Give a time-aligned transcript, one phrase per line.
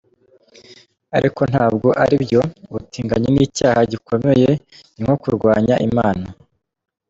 [1.17, 4.49] Ariko ntabwo aribyo ubutinganyi ni icyaha gikomeye
[4.93, 6.27] ni nko kurwanya Imana”.